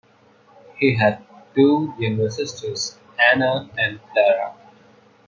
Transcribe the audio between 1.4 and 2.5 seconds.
two younger